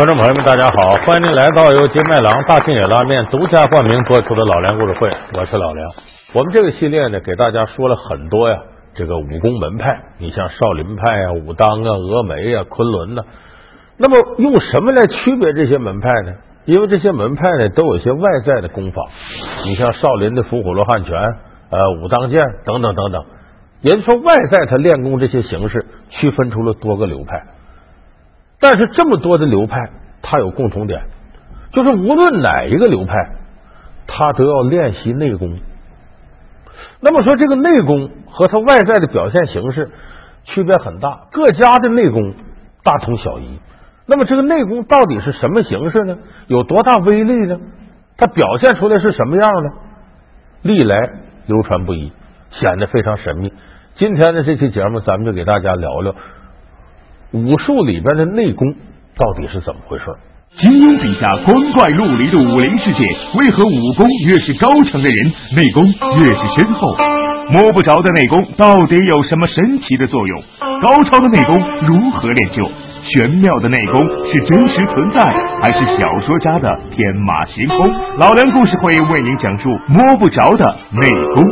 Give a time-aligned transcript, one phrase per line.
[0.00, 5.90] 观众朋友们，大家好，欢迎您来到由金麦郎大庆野拉面独家冠名播出的老梁故事会，我是老梁。
[6.32, 8.56] 我们这个系列呢，给大家说了很多呀，
[8.94, 13.20] 这个武功门派，你像少林派啊、武当啊、峨眉啊、昆仑呐。
[13.98, 16.32] 那么用什么来区别这些门派呢？
[16.64, 19.02] 因为这些门派呢，都有一些外在的功法，
[19.66, 21.14] 你像少林的伏虎罗汉拳、
[21.68, 23.22] 呃武当剑等等等等，
[23.82, 27.42] 也就是说，外在他练功这些形式区分出了多个流派。
[28.62, 29.88] 但是这么多的流派，
[30.30, 31.02] 它有共同点，
[31.72, 33.14] 就是无论哪一个流派，
[34.06, 35.58] 他都要练习内功。
[37.00, 39.90] 那么说，这个内功和他外在的表现形式
[40.44, 42.32] 区别很大，各家的内功
[42.84, 43.58] 大同小异。
[44.06, 46.18] 那么这个内功到底是什么形式呢？
[46.46, 47.58] 有多大威力呢？
[48.16, 49.70] 它表现出来是什么样呢？
[50.62, 50.96] 历来
[51.46, 52.12] 流传不一，
[52.52, 53.52] 显得非常神秘。
[53.96, 56.14] 今天的这期节目，咱们就给大家聊聊。
[57.32, 58.74] 武术里边的内功
[59.16, 60.04] 到底是怎么回事？
[60.58, 63.04] 金庸笔下光怪陆离的武林世界，
[63.38, 65.84] 为何武功越是高强的人，内功
[66.18, 66.92] 越是深厚？
[67.50, 70.42] 摸不着的内功到底有什么神奇的作用？
[70.82, 72.64] 高超的内功如何练就？
[73.02, 73.94] 玄妙的内功
[74.26, 75.24] 是真实存在，
[75.62, 77.88] 还是小说家的天马行空？
[78.18, 81.44] 老梁故事会为您讲述摸不着的内功。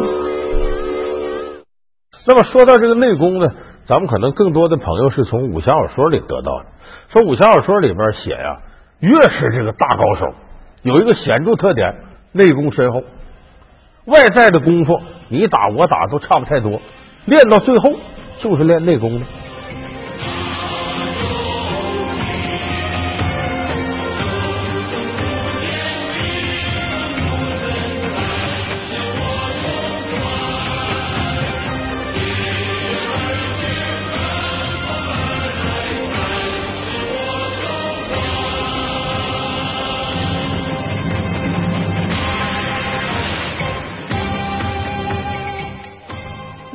[2.27, 3.49] 那么说到这个内功呢？
[3.87, 6.67] 咱们可能更多的朋友是从武侠小说里得到的。
[7.11, 8.59] 说武侠小说里边写呀，
[9.01, 10.35] 越是这个大高手，
[10.83, 11.95] 有一个显著特点，
[12.33, 13.05] 内功深厚，
[14.07, 16.81] 外在的功夫你打我打都差不太多，
[17.27, 17.93] 练到最后
[18.41, 19.27] 就是练内功的。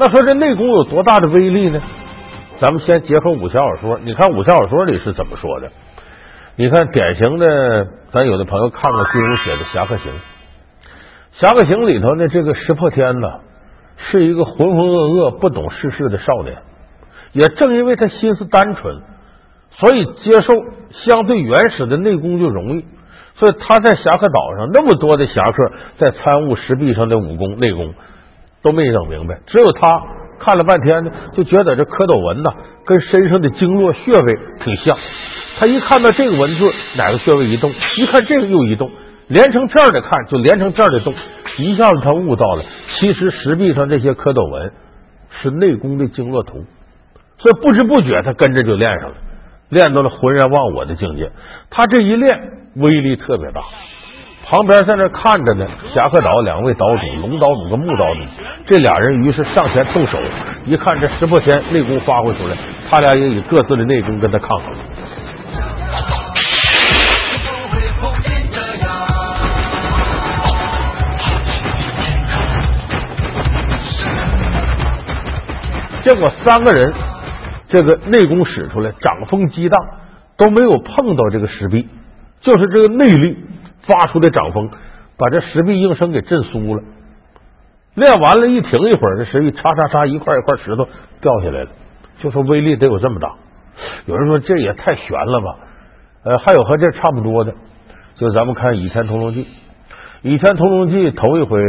[0.04, 1.82] 那说这内功有多大的威力呢？
[2.60, 5.72] 咱们先结合武侠小说，你看武侠小说里是怎么说的？
[6.58, 10.12] 你看典型的，咱有的朋友看过金庸写的《侠客行》，
[11.32, 13.30] 《侠客行》里头呢，这个石破天呢
[13.96, 16.58] 是一个浑浑噩噩、不懂世事的少年，
[17.32, 19.04] 也正因为他心思单纯，
[19.72, 20.54] 所以接受
[21.06, 22.86] 相对原始的内功就容易。
[23.36, 27.94] 所以他在侠客岛上那么多的侠客在参悟石壁上的武功内功。
[28.64, 30.02] 都没整明白，只有他
[30.40, 32.52] 看了半天呢，就觉得这蝌蚪文呐，
[32.86, 34.98] 跟身上的经络穴位挺像。
[35.60, 38.90] 他一看到这个文字，哪个穴位一动，一看这个又一动，
[39.28, 41.14] 连成片的看，就连成片的动，
[41.60, 42.64] 一下子他悟到了，
[43.00, 44.72] 其实石壁上这些蝌蚪纹
[45.42, 46.66] 是内功的经络图，
[47.38, 49.16] 所以不知不觉他跟着就练上了，
[49.70, 51.32] 练到了浑然忘我的境界。
[51.70, 52.40] 他这一练，
[52.76, 53.62] 威力特别大。
[54.46, 58.20] 旁边在那看着呢，侠客岛两位岛主，龙岛主跟木岛主，
[58.68, 60.20] 这俩人于是上前动手，
[60.66, 62.56] 一看这石破天内功发挥出来，
[62.92, 64.76] 他俩也以各自的内功跟他抗衡。
[76.04, 76.94] 结果三个人
[77.70, 79.80] 这个内功使出来，掌风激荡，
[80.38, 81.88] 都没有碰到这个石壁，
[82.42, 83.38] 就是这个内力。
[83.88, 84.70] 发出的掌风，
[85.18, 86.84] 把这石壁应声给震酥了。
[87.96, 90.88] 练完了，一停一会儿，这石壁嚓嚓嚓，一块一块石头
[91.22, 91.70] 掉下来了。
[92.20, 93.36] 就说威力得有这么大。
[94.06, 95.56] 有人说这也太悬了吧？
[96.24, 97.54] 呃，还有和这差不多的，
[98.16, 99.44] 就咱们看《倚天屠龙记》。
[100.22, 101.60] 《倚天屠龙记》头一回，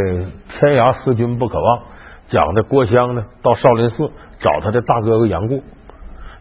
[0.60, 1.82] 天涯思君不可忘，
[2.28, 4.10] 讲的郭襄呢到少林寺
[4.40, 5.58] 找他的大哥哥杨过，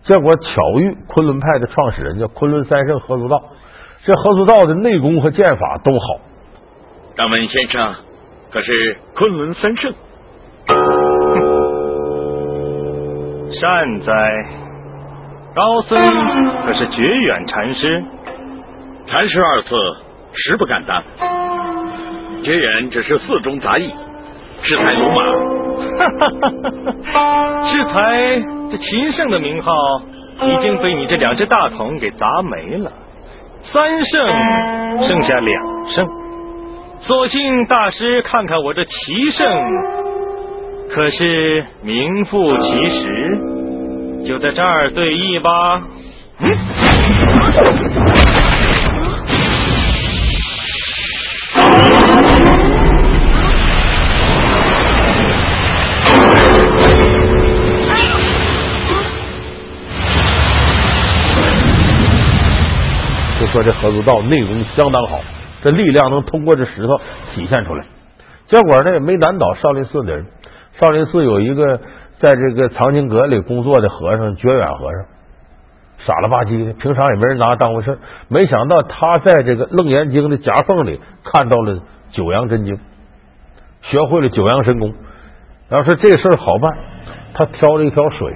[0.04, 3.42] 结果巧遇昆仑派的创始人，叫昆仑三圣何足道。
[4.06, 6.00] 这何足道的内功和剑法都好。
[7.16, 7.96] 敢问先生，
[8.52, 9.94] 可是昆仑三圣？
[13.54, 14.12] 善哉，
[15.56, 15.98] 高僧
[16.66, 18.04] 可是绝远禅师？
[19.06, 19.70] 禅师二字
[20.34, 21.02] 实不敢当。
[22.44, 23.90] 绝远只是寺中杂役，
[24.64, 25.24] 恃才鲁马。
[25.98, 26.52] 哈哈哈
[27.14, 29.72] 哈恃才，这秦圣的名号
[30.42, 32.92] 已经被你这两只大桶给砸没了。
[33.72, 36.08] 三胜剩下两胜，
[37.02, 38.92] 索性大师看看我这奇
[39.32, 39.48] 胜，
[40.94, 45.82] 可是名副其实，就在这儿对弈吧。
[46.40, 48.03] 嗯
[63.44, 65.20] 就说这合租道内功相当好，
[65.62, 66.98] 这力量能通过这石头
[67.36, 67.84] 体现出来。
[68.48, 70.28] 结果呢，也没难倒少林寺的人。
[70.80, 71.78] 少林寺有一个
[72.22, 75.06] 在这个藏经阁里工作的和尚，觉远和尚，
[76.08, 78.00] 傻了吧唧的，平常也没人拿他当回事
[78.30, 81.82] 没想到他在这个《楞严经》的夹缝里看到了
[82.12, 82.80] 九阳真经，
[83.82, 84.94] 学会了九阳神功。
[85.68, 86.78] 然后说这事好办，
[87.34, 88.34] 他挑了一条水，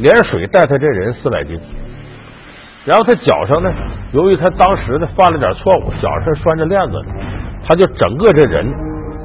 [0.00, 1.60] 连水带他这人四百斤。
[2.88, 3.70] 然后他脚上呢，
[4.12, 7.04] 由于他当时呢犯了点错误，脚上拴着链子，
[7.68, 8.64] 他就整个这人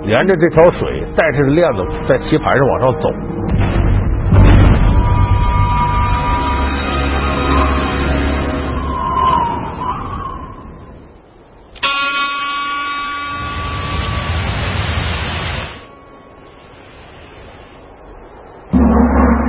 [0.01, 3.09] 连着这条水，带着这链子在棋盘上往上走。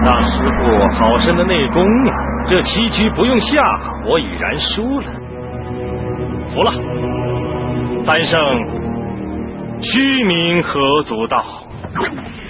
[0.04, 2.14] 大师傅好深的内功呀！
[2.54, 3.56] 这棋局不用下，
[4.06, 5.06] 我已然输了。
[6.54, 6.72] 服了，
[8.06, 8.38] 三圣，
[9.82, 11.44] 虚名何足道？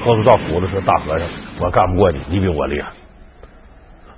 [0.04, 1.26] 何足道服了说：“大和尚，
[1.58, 2.90] 我干不过你，你比我厉害。”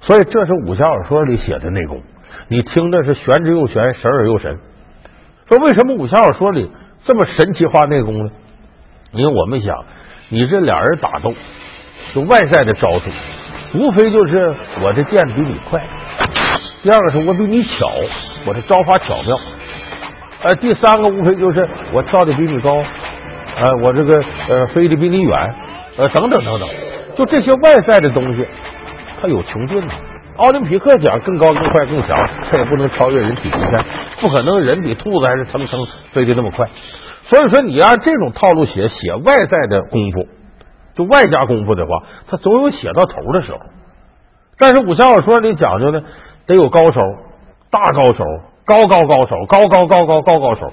[0.02, 2.02] 所以这是武侠小说里写的内功，
[2.48, 4.58] 你听的是玄之又玄，神而又神。
[5.48, 6.68] 说为什么武侠小说里
[7.04, 8.32] 这么神奇化内功呢？
[9.12, 9.84] 因为我们想，
[10.30, 11.32] 你这俩人打斗，
[12.12, 13.04] 就外在的招数，
[13.74, 15.82] 无非就是我这剑比你快，
[16.82, 17.90] 第二个是我比你巧，
[18.46, 19.36] 我这招法巧妙，
[20.42, 25.54] 呃，第三个无非就是我跳的比你高，呃，我这个呃飞的比你远，
[25.98, 26.68] 呃，等等等等，
[27.16, 28.46] 就这些外在的东西，
[29.20, 29.94] 它有穷尽的。
[30.36, 33.84] 奥林匹克奖更高、更快、更强，它也不能超越人体极限，
[34.20, 36.68] 不可能人比兔子还是蹭蹭飞的那么快。
[37.28, 40.28] 所以说，你按这种套路写写外在的功夫，
[40.96, 43.60] 就外加功夫的话，他总有写到头的时候。
[44.58, 46.02] 但是武侠小说里讲究呢，
[46.46, 47.00] 得有高手、
[47.70, 48.24] 大高手、
[48.64, 50.72] 高高高手、高高高高高高手，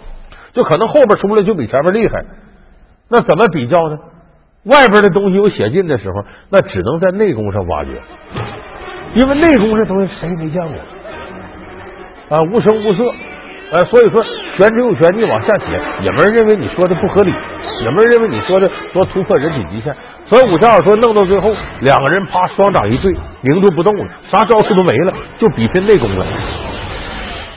[0.54, 2.24] 就可能后边出来就比前面厉害。
[3.10, 3.98] 那怎么比较呢？
[4.64, 8.02] 外边的东西有写尽的时候，那只能在内功上挖掘，
[9.14, 12.42] 因为内功这东西谁没见过啊？
[12.44, 13.04] 无声无色，
[13.72, 14.24] 呃，所以说
[14.58, 17.34] 玄之又玄，你往下写，也没人认为你说的不合理，
[17.82, 19.96] 也没人认为你说的说突破人体极限。
[20.26, 26.26] 所以武侠小说弄到最后，两个人啪双掌一对，凝住不动了，啥招数都没了，就比拼内功了。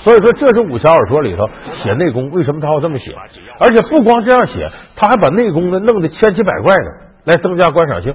[0.04, 1.48] 所以说，这是武侠小说里头
[1.82, 3.14] 写内功，为什么他要这么写？
[3.60, 6.84] 而且不光这样写，他还把内功呢弄得千奇百怪的，
[7.24, 8.14] 来增加观赏性。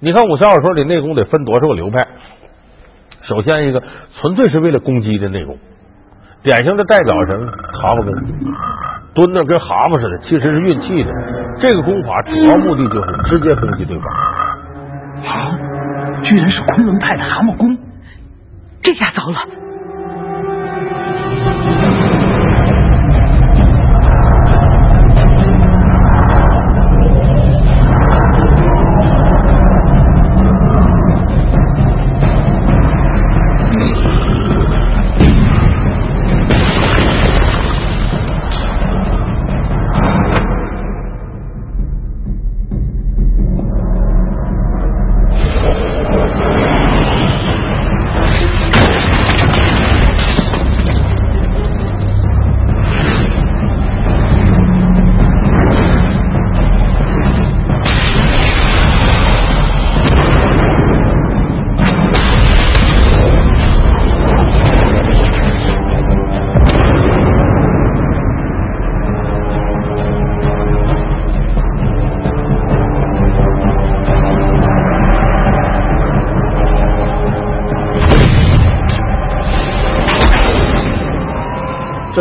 [0.00, 2.06] 你看武侠小说里内功得分多少个流派？
[3.22, 3.82] 首先一个
[4.20, 5.58] 纯粹是为了攻击的内功，
[6.42, 7.46] 典型的代表什么？
[7.46, 8.14] 蛤蟆功，
[9.14, 11.12] 蹲那跟蛤蟆似的，其实是运气的。
[11.60, 14.06] 这个功法主要目的就是直接攻击对方。
[15.26, 15.58] 啊，
[16.22, 17.76] 居然是昆仑派的蛤蟆功，
[18.82, 19.36] 这下糟了。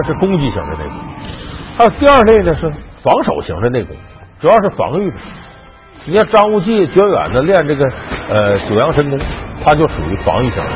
[0.09, 0.95] 是攻击型的内功，
[1.77, 2.61] 还有第二类呢是
[3.03, 3.95] 防守型的内功，
[4.41, 5.17] 主要是防御的。
[6.05, 7.85] 你看张无忌、绝远的练这个
[8.27, 9.19] 呃九阳神功，
[9.63, 10.71] 他就属于防御型的。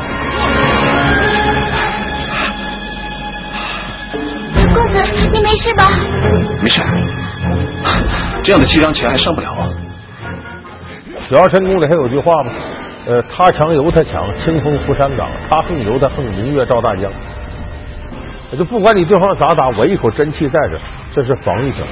[4.72, 5.84] 公子，你没事吧？
[6.62, 6.80] 没事，
[8.44, 9.68] 这样的七伤拳还上不了啊。
[11.28, 12.52] 九阳神功里还有句话吗？
[13.06, 17.10] 呃，他强由他强，清风拂山岗；他横由他横，明月照大江。
[18.56, 20.78] 就不管你对方咋打，我一口真气在这，
[21.14, 21.84] 这是防御型。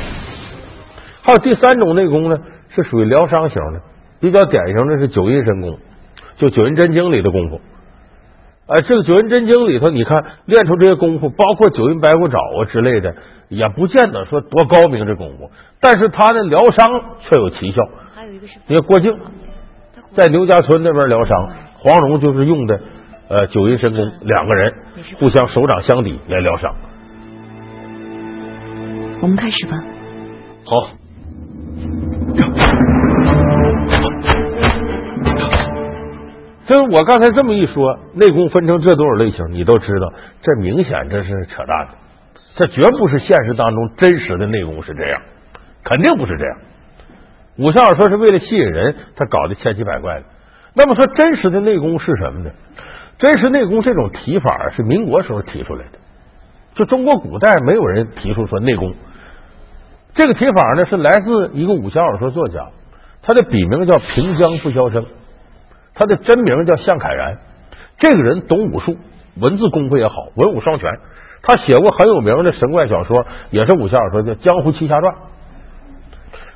[1.23, 2.37] 还有第三种内功呢，
[2.75, 3.81] 是属于疗伤型的，
[4.21, 5.79] 比较典型的是九阴神功，
[6.37, 7.61] 就九阴真经里的功夫。
[8.67, 10.17] 哎，这个九阴真经里头，你看
[10.47, 13.15] 练出这些功夫，包括九阴白骨爪啊之类的，
[13.49, 15.51] 也不见得说多高明这功夫，
[15.81, 16.89] 但是他的疗伤
[17.21, 17.83] 却有奇效。
[18.15, 19.19] 还有一个是你看郭靖
[20.15, 22.81] 在牛家村那边疗伤，黄蓉就是用的
[23.33, 24.75] 呃九阴神功，两个人
[25.19, 26.75] 互相手掌相抵来疗伤。
[29.23, 29.83] 我们开始吧。
[30.67, 30.91] 好。
[36.67, 40.13] 就是我刚才这么一说，内功分成这多少类型，你都知道，
[40.43, 41.95] 这明显这是扯淡的，
[42.57, 45.23] 这绝不是现实当中真实的内功是这样，
[45.85, 46.59] 肯定不是这样。
[47.57, 50.25] 武侠小说是为了吸引人，他搞得千奇百怪的。
[50.75, 52.51] 那么说，真实的内功是什么呢？
[53.23, 55.99] 真实内功这种提法是民国时候提出来的，
[56.75, 58.95] 就中国古代没有人提出说内功。
[60.13, 62.71] 这个提法呢，是来自一个武侠小说作家，
[63.23, 65.07] 他的笔名叫平江不肖生，
[65.95, 67.39] 他的真名叫向凯然。
[68.01, 68.97] 这个人懂武术，
[69.37, 70.91] 文字功夫也好，文武双全。
[71.43, 75.15] 他写过很有名的神怪小说，也是武侠小说，叫《江湖奇侠传》。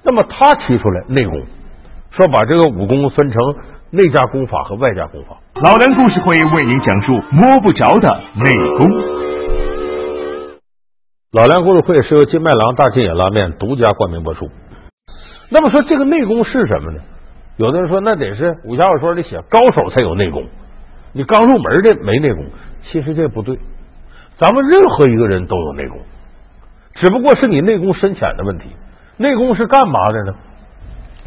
[0.03, 1.45] 那么他提出来内功，
[2.11, 3.39] 说把这个武功分成
[3.91, 5.37] 内家功法和外家功法。
[5.63, 8.91] 老梁故事会为您讲述摸不着的内功。
[11.31, 14.51] 老梁故事会是由金麦郎大金野拉面独家冠名播出。
[15.51, 17.01] 那么说这个内功是什么呢？
[17.57, 20.45] 有的人说那得是武侠小说里写高手才有内功，
[21.13, 22.45] 你刚入门的没内功。
[22.83, 23.57] 其实这不对，
[24.37, 26.01] 咱们任何一个人都有内功，
[26.95, 28.65] 只不过是你内功深浅的问题。
[29.17, 30.35] 内功是干嘛的呢？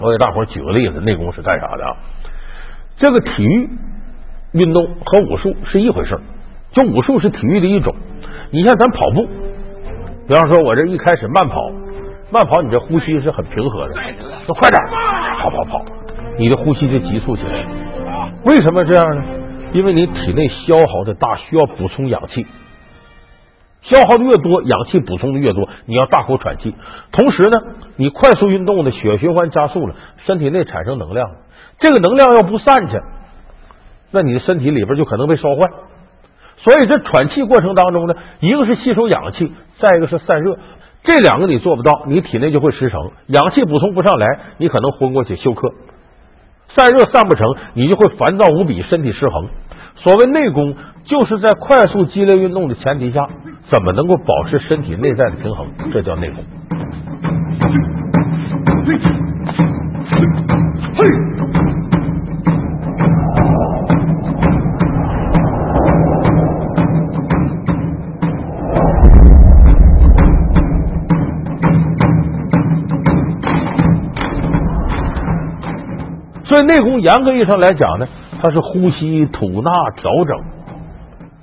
[0.01, 1.95] 我给大伙举个例子，内功是干啥的啊？
[2.99, 3.69] 这个体育
[4.51, 6.21] 运动和武术是一回事儿
[6.71, 7.95] 就武术是体育的一种。
[8.51, 9.27] 你像咱跑步，
[10.27, 11.71] 比方说我这一开始慢跑，
[12.29, 13.93] 慢跑你这呼吸是很平和的，
[14.45, 14.79] 说快点
[15.39, 15.85] 跑跑跑，
[16.37, 17.65] 你的呼吸就急促起来。
[18.45, 19.23] 为什么这样呢？
[19.71, 22.45] 因为你体内消耗的大，需要补充氧气。
[23.81, 26.75] 消耗的越多，氧气补充的越多，你要大口喘气。
[27.12, 27.57] 同时呢，
[27.95, 29.95] 你快速运动的血循环加速了，
[30.25, 31.29] 身体内产生能量，
[31.79, 33.00] 这个能量要不散去，
[34.12, 35.62] 那你的身体里边就可能被烧坏。
[36.57, 40.57] 所以这喘气过程当中呢，一个是吸收氧气，再一个是散热，
[41.03, 44.25] 这两个你做不到，你体内就会失衡，氧气补充不上来，
[44.57, 45.69] 你可能昏过去休克；
[46.75, 49.48] 散热散不成，你就会烦躁无比，身体失衡。
[50.01, 53.27] 所谓内功，就是在快速激烈运动的前提下。
[53.69, 55.67] 怎么能够保持身体内在的平衡？
[55.93, 56.43] 这叫内功。
[76.45, 78.07] 所以内功严格意义上来讲呢，
[78.41, 80.38] 它是呼吸吐纳调整。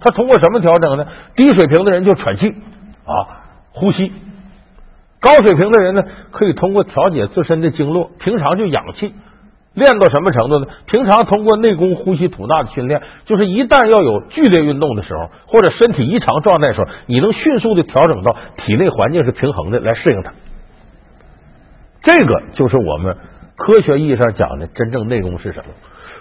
[0.00, 1.06] 他通过什么调整呢？
[1.34, 3.12] 低水平的人就喘气啊，
[3.72, 4.10] 呼吸；
[5.20, 9.14] 高水平的人呢，可以通过调节自身的经络，平常就养气。
[9.74, 10.66] 练到什么程度呢？
[10.86, 20.32] 平常通过内功呼吸吐纳的训练，就是一旦要有剧烈运动的时候，或者身体异常状态的时候，你能迅速的调整到体内环境是平衡的，来适应它。
[22.02, 23.16] 这个就是我们
[23.56, 25.64] 科学意义上讲的真正内功是什么。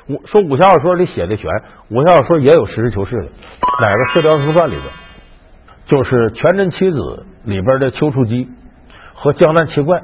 [0.08, 1.50] 武说武侠小说里写的全，
[1.90, 3.24] 武侠小说也有实事求是的。
[3.24, 4.86] 哪个《射雕英雄传》里边，
[5.88, 6.98] 就是《全真七子》
[7.44, 8.48] 里边的丘处机
[9.16, 10.02] 和江南七怪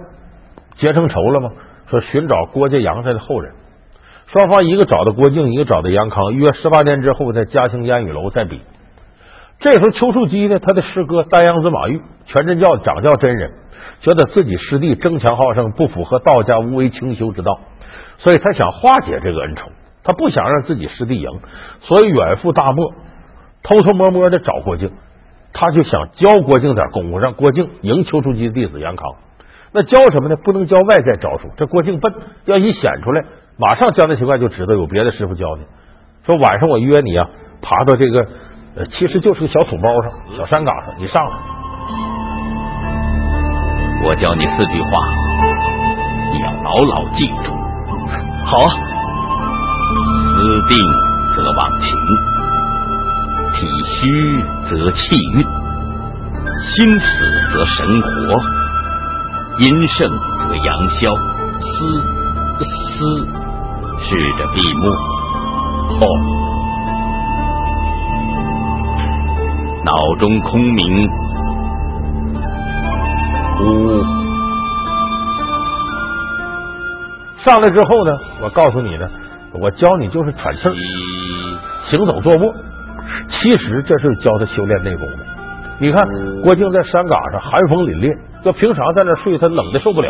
[0.77, 1.51] 结成仇了吗？
[1.87, 3.53] 说寻找郭家杨家的后人，
[4.27, 8.61] 双方一个找到郭靖，一个找到杨康，约十八年之后在嘉兴烟雨楼再比。
[9.59, 13.51] 这时候丘处机呢，他的师哥丹阳子马玉，全真教掌教真人，
[13.99, 17.59] 觉得自己师弟争强好胜，不符合道家无为清修之道，
[18.17, 19.63] 所以他想化解这个恩仇。
[20.03, 21.29] 他不想让自己师弟赢，
[21.81, 22.93] 所以远赴大漠，
[23.63, 24.91] 偷偷摸摸的找郭靖。
[25.53, 29.05] 他就想教郭靖点功夫，让郭靖赢丘处机的弟子杨康。
[29.73, 30.35] 那教什么呢？
[30.37, 31.49] 不能教外在招数。
[31.57, 32.13] 这郭靖笨，
[32.45, 33.23] 要一显出来，
[33.57, 35.65] 马上江南奇怪就知道有别的师傅教你。
[36.25, 37.29] 说晚上我约你啊，
[37.61, 38.27] 爬到这个，
[38.97, 41.31] 其实就是个小土包上、小山岗上，你上来。
[44.03, 44.89] 我教你四句话，
[46.31, 47.53] 你要牢牢记住。
[48.45, 49.00] 好啊。
[50.61, 50.77] 思定
[51.35, 51.87] 则忘情，
[53.55, 54.99] 体虚则气
[55.33, 55.41] 运，
[56.75, 57.05] 心死
[57.51, 58.07] 则神活，
[59.57, 61.09] 阴盛则阳消。
[61.63, 61.67] 思
[62.59, 63.27] 思，
[63.97, 64.85] 试着闭目。
[65.99, 66.05] 哦，
[69.83, 71.09] 脑中空明。
[73.61, 73.63] 呜，
[77.43, 78.11] 上来之后呢，
[78.43, 79.09] 我告诉你呢。
[79.53, 80.73] 我教你就是喘气儿，
[81.89, 82.53] 行走坐卧。
[83.29, 85.17] 其实这是教他修炼内功的。
[85.79, 86.03] 你看
[86.43, 90.09] 郭靖在山岗上寒风凛冽，要平常在那睡，他冷的受不了。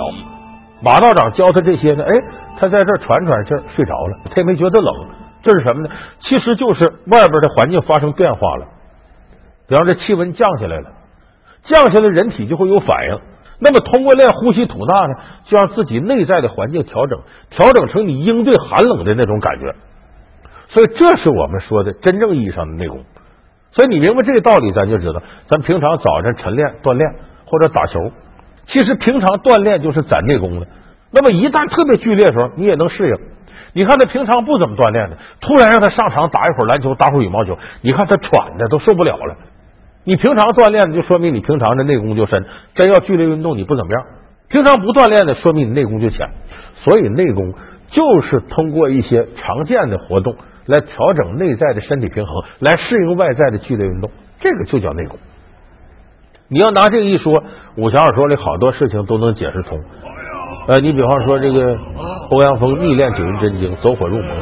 [0.84, 2.12] 马道长教他这些呢，哎，
[2.60, 4.94] 他在这喘喘气儿睡着了，他也没觉得冷。
[5.42, 5.90] 这是什么呢？
[6.20, 8.68] 其实就是外边的环境发生变化了，
[9.68, 10.92] 比方这气温降下来了，
[11.64, 13.20] 降下来人体就会有反应。
[13.64, 15.14] 那么通过练呼吸吐纳呢，
[15.46, 17.20] 就让自己内在的环境调整，
[17.52, 19.76] 调整成你应对寒冷的那种感觉。
[20.70, 23.04] 所以这是我们说的真正意义上的内功。
[23.74, 27.08] 所以你明白这个道理，咱就知道，咱平常早晨晨练锻炼
[27.46, 28.12] 或者打球，
[28.66, 30.68] 其实平常锻炼就是攒内功的。
[31.12, 33.16] 那么一旦特别剧烈的时候，你也能适应。
[33.74, 39.36] 你看他平常不怎么锻炼的，突然让他上场打一会儿篮球，打会儿羽毛球，你看他喘的都受不了了。
[40.04, 44.04] 你平常锻炼的就说明你平常的内功就深，真要剧烈运动你不怎么样。
[44.50, 46.28] 平常不锻炼的，说明你内功就浅。
[46.84, 47.54] 所以内功
[47.90, 55.20] 就是通过一些常见的活动来调整内在的身体平衡，来适应外在的剧烈运动，这个就叫内功。
[56.50, 57.44] 你要拿这个一说，
[57.78, 59.80] 武侠小说里好多事情都能解释通。
[60.68, 61.78] 呃，你比方说这个
[62.30, 64.36] 欧阳锋逆练九阴真经，走火入魔，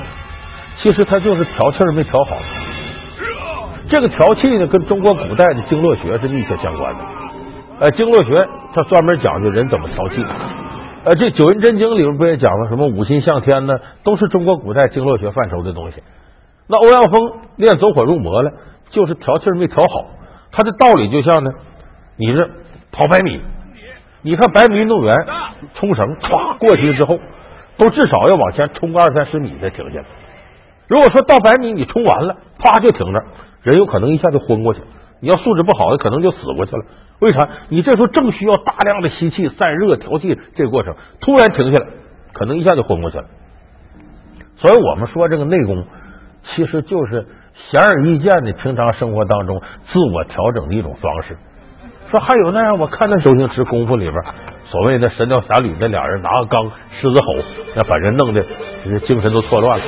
[0.82, 2.38] 其实他就是调气儿没调好。
[3.90, 7.00] 这个调气呢，跟中国古代的经络学是密切相关的。
[7.80, 10.24] 呃，经络学它专门讲究人怎么调气。
[11.06, 13.80] 呃，这九阴真经里面不也讲了什么五心向天呢？
[14.04, 16.04] 都是中国古代经络学范畴的东西。
[16.68, 18.52] 那欧阳锋练走火入魔了，
[18.92, 20.06] 就是调气没调好。
[20.52, 21.52] 他的道理就像呢，
[22.16, 22.48] 你这
[22.92, 23.42] 跑百米。
[24.22, 25.14] 你看百米运动员
[25.76, 27.18] 冲绳歘过去之后，
[27.78, 30.06] 都至少要往前冲个二三十米再停下来。
[30.88, 33.24] 如果说到百米你冲完了，啪就停这，
[33.64, 34.82] 人有可能一下就昏过去。
[35.22, 36.86] 你要素质不好的，可能就死过去了。
[37.20, 37.50] 为啥？
[37.68, 41.88] 你这时候正需要大量的吸气、散热、调气这个过程，突然停下来，
[42.32, 43.26] 可能一下就昏过去了。
[44.56, 45.86] 所以我们说这个内功，
[46.44, 47.28] 其实就是
[47.70, 51.38] 显而易见的平常生活当中自我调整的一种方式。
[52.12, 54.16] 说还有那样，我看那周星驰功夫里边，
[54.66, 57.44] 所谓的《神雕侠侣》那俩人拿个缸狮子吼，
[57.76, 58.46] 那把人弄的
[59.06, 59.86] 精神都错乱了。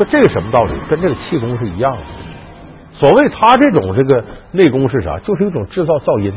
[0.00, 0.72] 说这个什么道理？
[0.88, 2.02] 跟这个气功是一样的。
[2.94, 5.18] 所谓他这种这个内功是啥？
[5.18, 6.32] 就是一种制造噪音。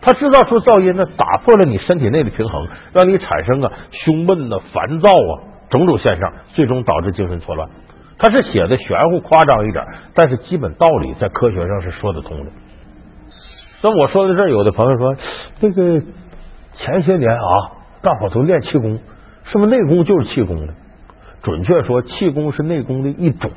[0.00, 5.32] 他制造出噪音呢，打破了你身体内的平衡，让你产生啊胸闷呐、烦躁啊
[5.68, 7.68] 种种现象，最终导致精神错乱。
[8.16, 9.84] 他是写的玄乎夸张一点，
[10.14, 12.50] 但是基本道理在科学上是说得通的。
[13.82, 15.16] 那我说到这儿，有的朋友说，
[15.60, 16.00] 这个
[16.76, 17.52] 前些年啊，
[18.00, 18.98] 大伙都练气功，
[19.44, 20.72] 是不是内功就是气功呢？
[21.42, 23.50] 准确说，气功是内功的一种，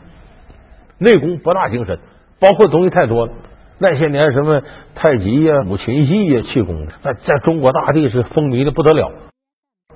[0.97, 1.99] 内功博大精深，
[2.39, 3.33] 包括东西太多了。
[3.79, 4.61] 那些年什么
[4.93, 9.11] 太极呀、五禽戏呀、气功，那在中国大地是风靡的不得了。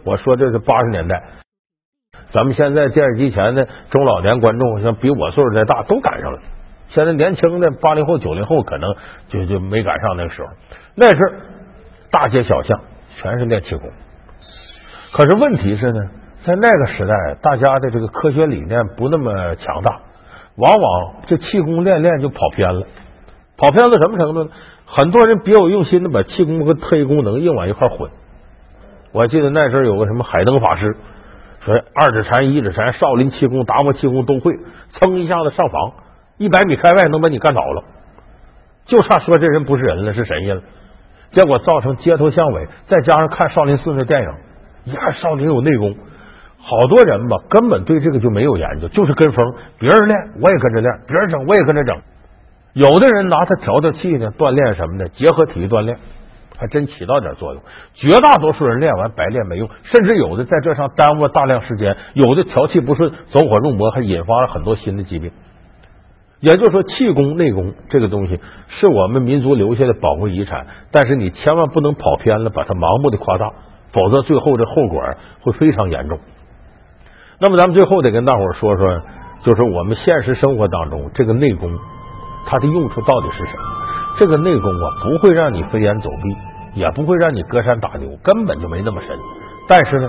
[0.04, 1.24] 我说这是八十年代，
[2.32, 6.40] 咱们现在电视机前的中老年观众，像比我岁数再大都赶上了。
[6.90, 8.96] 现在年轻的八零后、九零后可能
[9.30, 10.48] 就就没赶上那个时候。
[10.96, 11.18] 那是
[12.12, 12.82] 大街小巷
[13.18, 13.92] 全是练气功，
[15.14, 16.00] 可是问题是呢？
[16.46, 20.00] 在那个时代，大家的这个科学理念不那么强大，
[20.56, 22.86] 往往这气功练练就跑偏了。
[23.58, 24.52] 跑偏到什么程度呢？
[24.86, 28.12] 很多人别有用心的把气功和特异功能硬往一块混。
[29.12, 30.96] 我记得那时候有个什么海灯法师，
[31.62, 34.54] 说二指禅、一指禅、少林气功、达摩气功都会，
[35.00, 35.94] 噌一下子上房，
[36.38, 37.84] 一百米开外能把你干倒了，
[38.86, 40.62] 就差说这人不是人了，是神仙了。
[41.32, 44.30] 结果造成街头巷尾，再加上看少林寺那电影，
[44.84, 45.96] 一看少林有内功。
[46.68, 51.96] 好多人吧，根本对这个就没有研究，就是跟风，别人练我也跟着练，别人整我也跟着整。
[52.74, 55.96] 有的人拿它调调气呢，锻炼什么的，结合体育锻炼，
[56.58, 57.62] 还真起到点作用。
[57.94, 65.32] 绝大多数人练完白练没用，甚至有的在这上耽误大量时间，有的调气不顺，走火入魔，还引发了很多新的疾病。
[66.40, 73.54] 也就是说，气功、内功这个东西是我们民族留下的宝贵遗产，但是你千万不能跑偏了，把它盲目的夸大，
[73.94, 75.02] 否则最后这后果
[75.42, 76.20] 会非常严重。
[77.40, 79.02] 那么咱们最后得跟大伙说说，
[79.44, 81.70] 就是我们现实生活当中这个内功，
[82.46, 83.64] 它的用处到底是什么？
[84.18, 89.18] 这个内功啊，不会让你飞檐走壁，也不会让你隔山打牛，根本就没那么深。
[89.68, 90.08] 但是呢，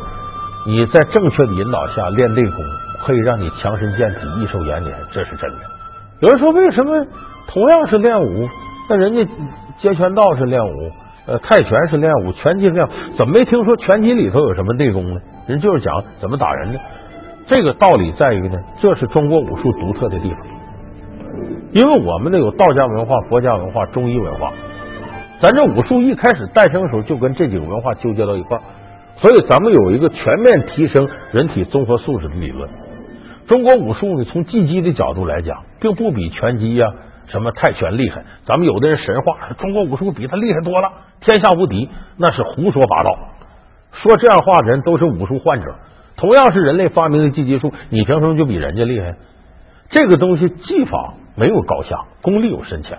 [0.67, 2.65] 你在正确的引导下练内功，
[3.05, 5.59] 可以让你强身健体、益寿延年，这是真的。
[6.21, 7.05] 有人说，为什么
[7.49, 8.49] 同样是练武，
[8.89, 9.25] 那人家
[9.81, 10.91] 截拳道是练武，
[11.27, 12.87] 呃，泰拳是练武，拳击练，
[13.19, 15.21] 怎么没听说拳击里头有什么内功呢？
[15.49, 16.79] 人就是讲怎么打人呢？
[17.47, 20.39] 这个道理在于呢，这是中国武术独特的地方，
[21.73, 24.53] 因为我们呢有道家文化、佛家文化、中医文化，
[25.41, 28.61] 咱这武术一开始诞生的时候就跟这几个文化纠结到一块儿。
[29.19, 32.69] 所以咱们有一个全面提升人体综合素质的理论。
[33.47, 36.87] 中国武术呢，从技击的角度来讲，并不比拳击呀、
[37.29, 38.25] 什么泰拳厉害。
[38.45, 40.89] 咱们有的人神话中国武术比他厉害多了，
[41.21, 43.17] 天下无敌，那是胡说八道。
[43.93, 45.77] 说这样话的人都是武术患者。
[46.17, 49.17] 同样是人类发明的技击术，你凭什么就比人家厉害？
[49.91, 52.99] 这个东西技法没有高下，功力有深浅。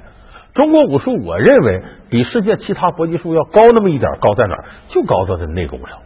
[0.53, 4.65] 中国武术，我认为比世界其他搏击术要高那么一点，高在哪儿？
[4.89, 5.99] 就高在它内功上。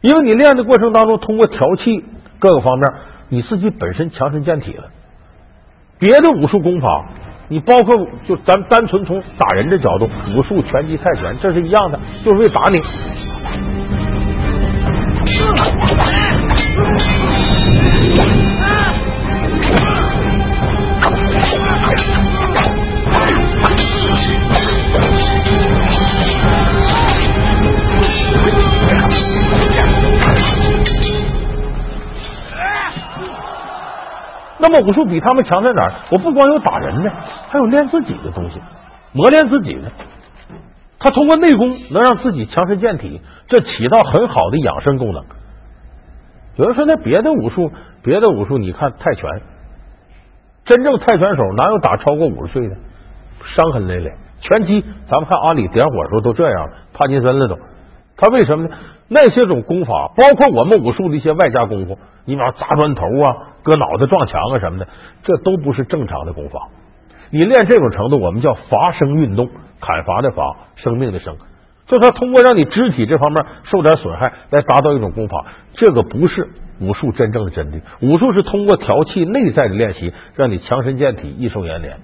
[0.00, 2.04] 因为你练的过程当中，通过调气
[2.38, 2.92] 各个方面，
[3.28, 4.84] 你自己本身强身健体了。
[5.98, 7.10] 别的武术功法，
[7.48, 12.80] 你包括就咱单纯从打人的角度，武术、拳击、泰拳，这是一样的，就是为打你。
[34.62, 35.92] 那么武术比他们强在哪儿？
[36.10, 37.10] 我不光有打人的，
[37.48, 38.60] 还有练自己的东西，
[39.12, 39.90] 磨练自己的。
[41.00, 45.24] 他通过内功能让自己强身健体，这起到很好的养生功能。
[46.56, 49.30] 有人说，那别的武术，别的武术，你看泰拳，
[50.66, 52.76] 真正泰拳手哪有打超过五十岁的？
[53.56, 54.12] 伤痕累累。
[54.42, 57.58] 拳击，咱们看阿里点火的时候都这样了，帕金森了都。
[58.16, 58.76] 他为什么呢？
[59.08, 64.86] 那些种功法，包括我们武术的一些外加功夫，你比方砸砖头啊、搁脑袋撞墙啊什么的，
[65.22, 66.68] 这都不是正常的功法。
[67.30, 69.48] 你练这种程度，我们叫伐生运动，
[69.80, 71.36] 砍伐的伐，生命的生，
[71.86, 75.46] 就他通过让你肢体这方面受点损害，来达到一种功法。
[75.74, 76.48] 这个不是
[76.80, 81.98] 武术真正的真谛，武术是通过调气内在的练习，让你强身健体、益寿延年。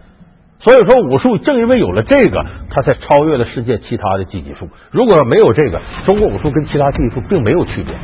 [0.59, 4.71] 所以说，武术正因为有了这个，它才超越了世界其他的技击术。
[4.91, 7.95] 如果没有这个，中国武术跟其他技术并没有区别。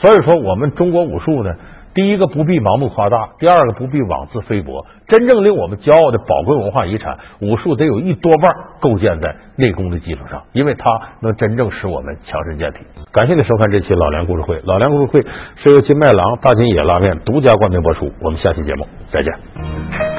[0.00, 1.54] 所以说，我们中国武术呢，
[1.92, 4.86] 第一个不必盲目夸大，第二个不必妄自菲薄。
[5.06, 10.84] 真正令我们骄傲的宝贵文化遗产，武术得有一多半构建在内功的基础上，因为它
[11.20, 12.78] 能真正使我们强身健体。
[13.12, 15.20] 感谢您收看这期老梁故事会，老梁故事会
[15.56, 18.10] 是由金麦郎大金野拉面独家冠名播出。
[18.22, 20.09] 我们下期节目再见。